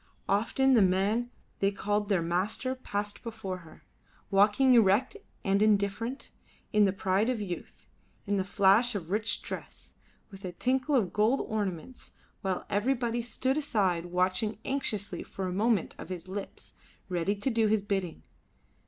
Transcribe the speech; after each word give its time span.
Often 0.27 0.73
the 0.73 0.81
man 0.81 1.29
they 1.59 1.69
called 1.69 2.09
their 2.09 2.23
master 2.23 2.73
passed 2.73 3.21
before 3.21 3.57
her, 3.59 3.85
walking 4.31 4.73
erect 4.73 5.15
and 5.43 5.61
indifferent, 5.61 6.31
in 6.73 6.85
the 6.85 6.91
pride 6.91 7.29
of 7.29 7.39
youth, 7.39 7.85
in 8.25 8.37
the 8.37 8.43
flash 8.43 8.95
of 8.95 9.11
rich 9.11 9.43
dress, 9.43 9.93
with 10.31 10.43
a 10.43 10.53
tinkle 10.53 10.95
of 10.95 11.13
gold 11.13 11.41
ornaments, 11.41 12.13
while 12.41 12.65
everybody 12.67 13.21
stood 13.21 13.57
aside 13.57 14.07
watching 14.07 14.57
anxiously 14.65 15.21
for 15.21 15.45
a 15.45 15.53
movement 15.53 15.93
of 15.99 16.09
his 16.09 16.27
lips, 16.27 16.73
ready 17.07 17.35
to 17.35 17.51
do 17.51 17.67
his 17.67 17.83
bidding. 17.83 18.23